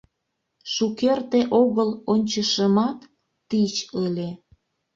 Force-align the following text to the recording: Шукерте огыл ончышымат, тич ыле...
Шукерте 0.73 1.41
огыл 1.61 1.89
ончышымат, 2.11 2.99
тич 3.49 3.73
ыле... 4.03 4.29